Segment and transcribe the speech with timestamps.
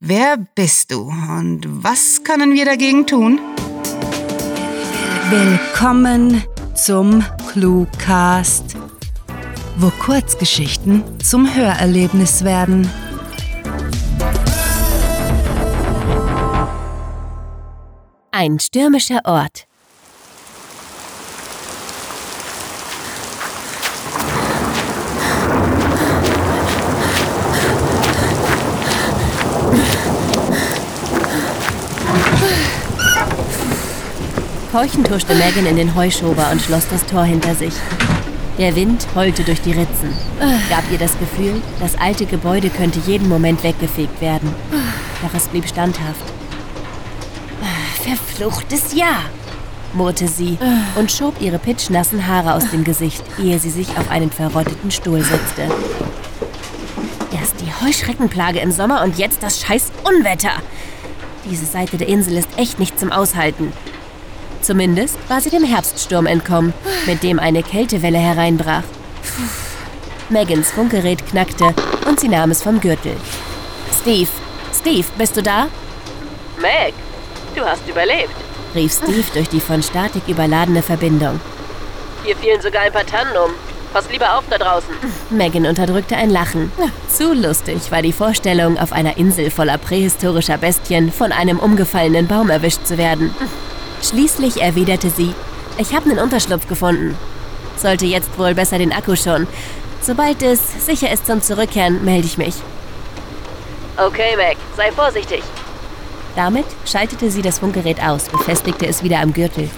[0.00, 3.40] Wer bist du und was können wir dagegen tun?
[5.28, 6.44] Willkommen
[6.76, 8.76] zum Cluecast,
[9.76, 12.88] wo Kurzgeschichten zum Hörerlebnis werden.
[18.30, 19.67] Ein stürmischer Ort.
[34.78, 37.74] Keuchend huschte Megan in den Heuschober und schloss das Tor hinter sich.
[38.58, 40.16] Der Wind heulte durch die Ritzen,
[40.70, 44.54] gab ihr das Gefühl, das alte Gebäude könnte jeden Moment weggefegt werden.
[45.20, 46.22] Doch es blieb standhaft.
[48.04, 49.24] Verfluchtes Jahr,
[49.94, 50.56] murrte sie
[50.94, 55.22] und schob ihre pitschnassen Haare aus dem Gesicht, ehe sie sich auf einen verrotteten Stuhl
[55.22, 55.62] setzte.
[57.32, 60.52] Erst die Heuschreckenplage im Sommer und jetzt das scheiß Unwetter.
[61.50, 63.72] Diese Seite der Insel ist echt nicht zum Aushalten.
[64.60, 66.74] Zumindest war sie dem Herbststurm entkommen,
[67.06, 68.82] mit dem eine Kältewelle hereinbrach.
[70.28, 71.74] Megans Funkgerät knackte
[72.06, 73.16] und sie nahm es vom Gürtel.
[74.00, 74.28] Steve,
[74.78, 75.68] Steve, bist du da?
[76.60, 76.92] Meg,
[77.54, 78.34] du hast überlebt,
[78.74, 81.40] rief Steve durch die von Statik überladene Verbindung.
[82.24, 83.52] Hier fielen sogar ein paar Tannen um.
[83.92, 84.90] Pass lieber auf da draußen.
[85.30, 86.70] Megan unterdrückte ein Lachen.
[87.08, 92.50] Zu lustig war die Vorstellung, auf einer Insel voller prähistorischer Bestien von einem umgefallenen Baum
[92.50, 93.34] erwischt zu werden.
[94.02, 95.34] Schließlich erwiderte sie,
[95.78, 97.16] ich habe einen Unterschlupf gefunden.
[97.76, 99.46] Sollte jetzt wohl besser den Akku schon.
[100.00, 102.54] Sobald es sicher ist zum Zurückkehren, melde ich mich.
[103.96, 105.42] Okay, Meg, sei vorsichtig.
[106.36, 109.68] Damit schaltete sie das Funkgerät aus, befestigte es wieder am Gürtel.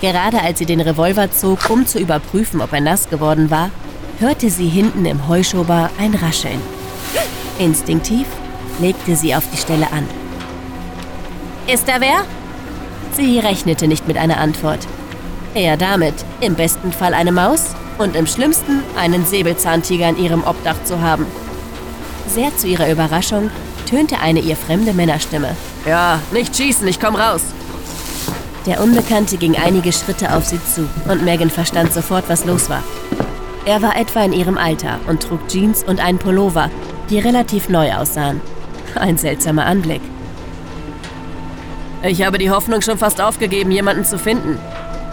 [0.00, 3.70] Gerade als sie den Revolver zog, um zu überprüfen, ob er nass geworden war,
[4.20, 6.60] hörte sie hinten im Heuschober ein Rascheln.
[7.58, 8.26] Instinktiv
[8.80, 10.06] legte sie auf die Stelle an.
[11.66, 12.24] Ist da wer?
[13.18, 14.78] Sie rechnete nicht mit einer Antwort.
[15.52, 20.76] Eher damit, im besten Fall eine Maus und im schlimmsten einen Säbelzahntiger in ihrem Obdach
[20.84, 21.26] zu haben.
[22.28, 23.50] Sehr zu ihrer Überraschung
[23.90, 25.56] tönte eine ihr fremde Männerstimme.
[25.84, 27.42] Ja, nicht schießen, ich komm raus.
[28.66, 32.84] Der Unbekannte ging einige Schritte auf sie zu und Megan verstand sofort, was los war.
[33.64, 36.70] Er war etwa in ihrem Alter und trug Jeans und einen Pullover,
[37.10, 38.40] die relativ neu aussahen.
[38.94, 40.02] Ein seltsamer Anblick.
[42.02, 44.58] Ich habe die Hoffnung schon fast aufgegeben, jemanden zu finden.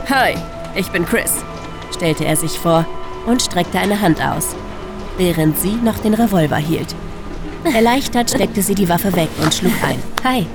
[0.09, 0.35] Hi,
[0.75, 1.33] ich bin Chris,
[1.93, 2.85] stellte er sich vor
[3.25, 4.55] und streckte eine Hand aus,
[5.17, 6.93] während sie noch den Revolver hielt.
[7.63, 10.01] Erleichtert steckte sie die Waffe weg und schlug ein.
[10.23, 10.45] Hi.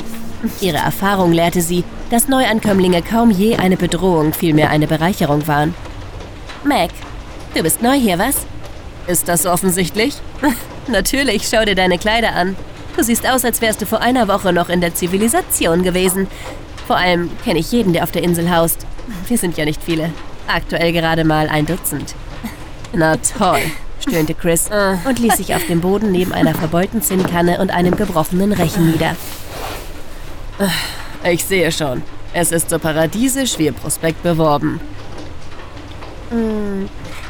[0.60, 5.74] Ihre Erfahrung lehrte sie, dass Neuankömmlinge kaum je eine Bedrohung, vielmehr eine Bereicherung waren.
[6.62, 6.90] Mac,
[7.54, 8.46] du bist neu hier, was?
[9.08, 10.14] Ist das offensichtlich?
[10.86, 12.54] Natürlich, schau dir deine Kleider an.
[13.00, 16.26] Du siehst aus, als wärst du vor einer Woche noch in der Zivilisation gewesen.
[16.86, 18.86] Vor allem kenne ich jeden, der auf der Insel haust.
[19.26, 20.12] Wir sind ja nicht viele.
[20.46, 22.14] Aktuell gerade mal ein Dutzend.
[22.92, 23.62] Na toll,
[24.00, 24.68] stöhnte Chris
[25.06, 29.16] und ließ sich auf dem Boden neben einer verbeulten Zinnkanne und einem gebrochenen Rechen nieder.
[31.24, 32.02] Ich sehe schon.
[32.34, 34.78] Es ist so paradiesisch wie im Prospekt beworben.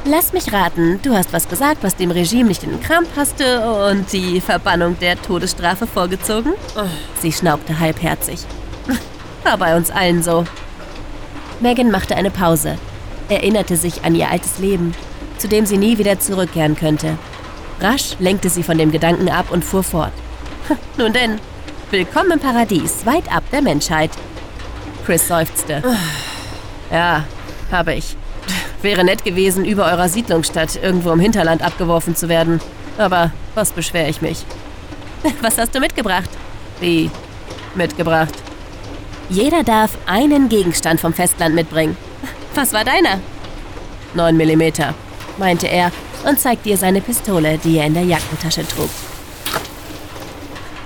[0.06, 3.61] Lass mich raten, du hast was gesagt, was dem Regime nicht in den Kram passte
[3.91, 6.55] und die Verbannung der Todesstrafe vorgezogen?
[7.21, 8.41] Sie schnaubte halbherzig.
[9.44, 10.47] War bei uns allen so.
[11.60, 12.78] Megan machte eine Pause,
[13.28, 14.94] erinnerte sich an ihr altes Leben,
[15.37, 17.19] zu dem sie nie wieder zurückkehren könnte.
[17.81, 20.12] Rasch lenkte sie von dem Gedanken ab und fuhr fort.
[20.97, 21.39] Nun denn,
[21.91, 24.10] willkommen im Paradies, weit ab der Menschheit.
[25.05, 25.83] Chris seufzte.
[26.91, 27.25] Ja,
[27.71, 28.16] habe ich.
[28.82, 32.60] Wäre nett gewesen, über eurer Siedlungsstadt irgendwo im Hinterland abgeworfen zu werden.
[32.96, 34.44] Aber was beschwere ich mich?
[35.42, 36.30] Was hast du mitgebracht?
[36.80, 37.10] Wie
[37.74, 38.34] mitgebracht?
[39.28, 41.96] Jeder darf einen Gegenstand vom Festland mitbringen.
[42.54, 43.20] Was war deiner?
[44.14, 44.62] 9 mm,
[45.38, 45.92] meinte er
[46.24, 48.91] und zeigte ihr seine Pistole, die er in der Jackentasche trug.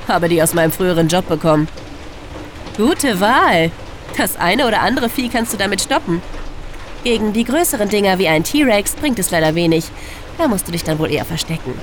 [0.09, 1.69] Habe die aus meinem früheren Job bekommen.
[2.76, 3.70] Gute Wahl.
[4.17, 6.20] Das eine oder andere Vieh kannst du damit stoppen.
[7.05, 9.85] Gegen die größeren Dinger wie ein T-Rex bringt es leider wenig.
[10.39, 11.75] Da musst du dich dann wohl eher verstecken,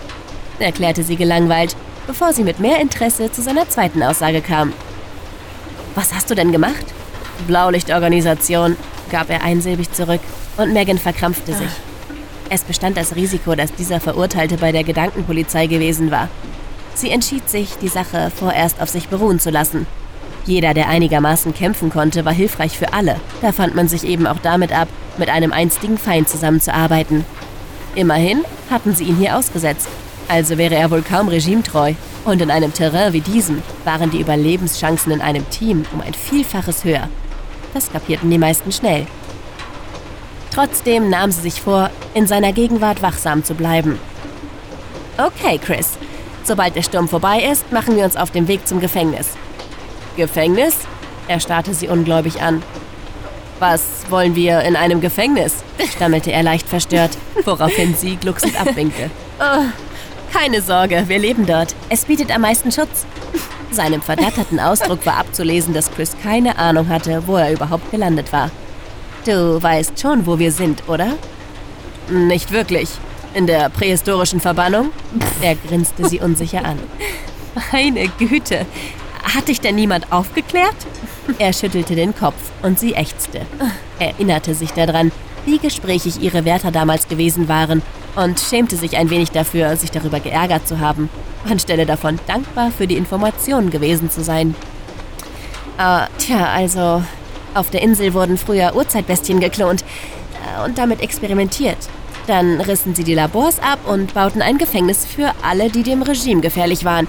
[0.57, 1.75] erklärte sie gelangweilt,
[2.07, 4.73] bevor sie mit mehr Interesse zu seiner zweiten Aussage kam.
[5.93, 6.85] Was hast du denn gemacht?
[7.47, 8.75] Blaulichtorganisation,
[9.11, 10.21] gab er einsilbig zurück
[10.57, 11.71] und Megan verkrampfte sich.
[12.49, 16.29] Es bestand das Risiko, dass dieser Verurteilte bei der Gedankenpolizei gewesen war.
[16.95, 19.85] Sie entschied sich, die Sache vorerst auf sich beruhen zu lassen.
[20.45, 23.17] Jeder, der einigermaßen kämpfen konnte, war hilfreich für alle.
[23.41, 27.25] Da fand man sich eben auch damit ab, mit einem einstigen Feind zusammenzuarbeiten.
[27.95, 29.87] Immerhin hatten sie ihn hier ausgesetzt,
[30.27, 31.93] also wäre er wohl kaum regimetreu.
[32.23, 36.83] Und in einem Terrain wie diesem waren die Überlebenschancen in einem Team um ein Vielfaches
[36.83, 37.09] höher.
[37.73, 39.07] Das kapierten die meisten schnell.
[40.53, 43.97] Trotzdem nahm sie sich vor, in seiner Gegenwart wachsam zu bleiben.
[45.17, 45.97] Okay, Chris.
[46.43, 49.29] Sobald der Sturm vorbei ist, machen wir uns auf den Weg zum Gefängnis.
[50.15, 50.75] Gefängnis?
[51.27, 52.61] Er starrte sie ungläubig an.
[53.59, 55.63] Was wollen wir in einem Gefängnis?
[55.95, 57.11] stammelte er leicht verstört,
[57.45, 59.09] woraufhin sie glucksend abwinkte.
[59.43, 59.63] Oh,
[60.31, 61.73] keine Sorge, wir leben dort.
[61.89, 63.07] Es bietet am meisten Schutz.
[63.71, 68.51] Seinem verdatterten Ausdruck war abzulesen, dass Chris keine Ahnung hatte, wo er überhaupt gelandet war.
[69.25, 71.13] Du weißt schon, wo wir sind, oder?
[72.07, 72.89] Nicht wirklich.
[73.33, 74.91] In der prähistorischen Verbannung?
[75.41, 76.77] Er grinste sie unsicher an.
[77.71, 78.65] Meine Güte.
[79.23, 80.75] Hat dich denn niemand aufgeklärt?
[81.37, 83.41] Er schüttelte den Kopf und sie ächzte.
[83.99, 85.11] Erinnerte sich daran,
[85.45, 87.81] wie gesprächig ihre Wärter damals gewesen waren
[88.15, 91.09] und schämte sich ein wenig dafür, sich darüber geärgert zu haben,
[91.49, 94.55] anstelle davon dankbar für die Informationen gewesen zu sein.
[95.77, 97.03] Äh, tja, also,
[97.53, 101.77] auf der Insel wurden früher Urzeitbestien geklont äh, und damit experimentiert.
[102.27, 106.41] Dann rissen sie die Labors ab und bauten ein Gefängnis für alle, die dem Regime
[106.41, 107.07] gefährlich waren,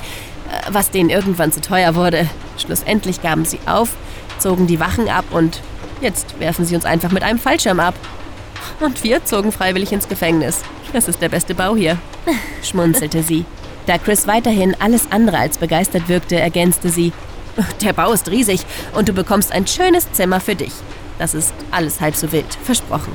[0.71, 2.29] was denen irgendwann zu teuer wurde.
[2.59, 3.91] Schlussendlich gaben sie auf,
[4.39, 5.61] zogen die Wachen ab und
[6.01, 7.95] jetzt werfen sie uns einfach mit einem Fallschirm ab.
[8.81, 10.61] Und wir zogen freiwillig ins Gefängnis.
[10.93, 11.99] Das ist der beste Bau hier,
[12.63, 13.45] schmunzelte sie.
[13.87, 17.13] Da Chris weiterhin alles andere als begeistert wirkte, ergänzte sie,
[17.83, 18.61] der Bau ist riesig
[18.95, 20.73] und du bekommst ein schönes Zimmer für dich.
[21.19, 23.13] Das ist alles halb so wild, versprochen.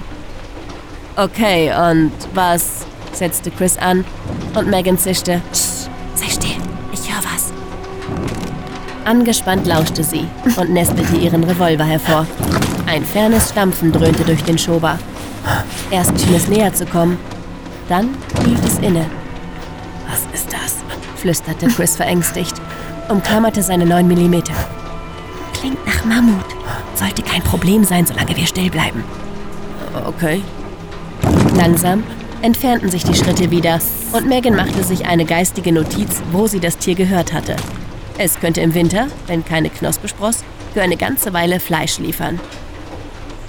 [1.15, 2.85] Okay, und was?
[3.13, 4.05] setzte Chris an
[4.53, 5.41] und Megan zischte.
[5.51, 5.86] Psst,
[7.17, 7.53] was.
[9.05, 10.27] Angespannt lauschte sie
[10.57, 12.27] und nestelte ihren Revolver hervor.
[12.87, 14.99] Ein fernes Stampfen dröhnte durch den Schober.
[15.91, 17.17] Erst schien es näher zu kommen,
[17.87, 18.09] dann
[18.43, 19.05] hielt es inne.
[20.09, 20.77] Was ist das?
[21.15, 22.53] flüsterte Chris verängstigt,
[23.09, 24.43] umklammerte seine 9 mm.
[25.53, 26.45] Klingt nach Mammut.
[26.95, 29.03] Sollte kein Problem sein, solange wir still bleiben.
[30.05, 30.41] Okay.
[31.55, 32.03] Langsam
[32.41, 33.79] entfernten sich die Schritte wieder
[34.13, 37.55] und Megan machte sich eine geistige Notiz, wo sie das Tier gehört hatte.
[38.17, 40.43] Es könnte im Winter, wenn keine Knospe spross,
[40.73, 42.39] für eine ganze Weile Fleisch liefern.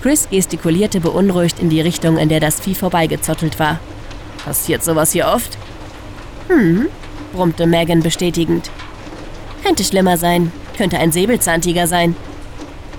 [0.03, 3.81] Chris gestikulierte beunruhigt in die Richtung, in der das Vieh vorbeigezottelt war.
[4.45, 5.59] Passiert sowas hier oft?
[6.49, 6.87] Hm,
[7.33, 8.71] brummte Megan bestätigend.
[9.65, 12.15] Könnte schlimmer sein, könnte ein Säbelzahntiger sein.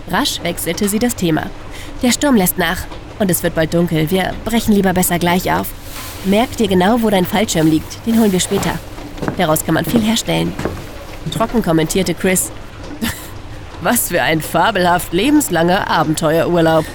[0.10, 1.50] Rasch wechselte sie das Thema.
[2.04, 2.86] Der Sturm lässt nach
[3.20, 4.10] und es wird bald dunkel.
[4.10, 5.68] Wir brechen lieber besser gleich auf.
[6.26, 8.06] Merk dir genau, wo dein Fallschirm liegt.
[8.06, 8.80] Den holen wir später.
[9.38, 10.54] Daraus kann man viel herstellen.
[11.32, 12.52] Trocken kommentierte Chris,
[13.82, 16.86] was für ein fabelhaft lebenslanger Abenteuerurlaub.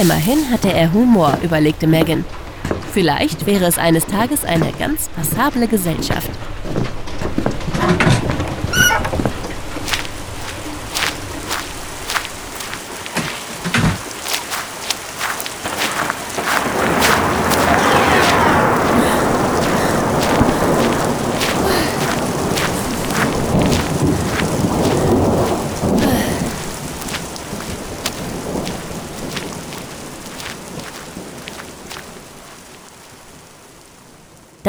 [0.00, 2.24] Immerhin hatte er Humor, überlegte Megan.
[2.92, 6.30] Vielleicht wäre es eines Tages eine ganz passable Gesellschaft.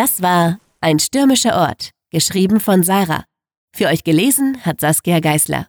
[0.02, 3.24] Das war Ein stürmischer Ort, geschrieben von Sarah.
[3.72, 5.68] Für euch gelesen hat Saskia Geißler.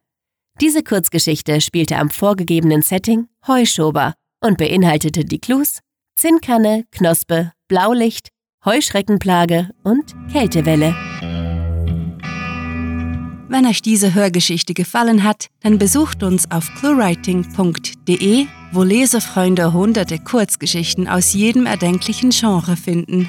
[0.59, 5.81] Diese Kurzgeschichte spielte am vorgegebenen Setting Heuschober und beinhaltete die Clues
[6.17, 8.31] Zinnkanne, Knospe, Blaulicht,
[8.65, 10.97] Heuschreckenplage und Kältewelle.
[13.51, 21.07] Wenn euch diese Hörgeschichte gefallen hat, dann besucht uns auf cluewriting.de, wo Lesefreunde hunderte Kurzgeschichten
[21.07, 23.29] aus jedem erdenklichen Genre finden.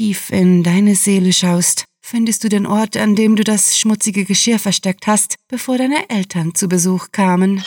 [0.00, 4.58] Tief in deine Seele schaust, findest du den Ort, an dem du das schmutzige Geschirr
[4.58, 7.62] versteckt hast, bevor deine Eltern zu Besuch kamen.